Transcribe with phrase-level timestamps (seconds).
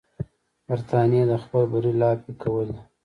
[0.67, 2.77] برټانیې د خپل بری لاپې کولې.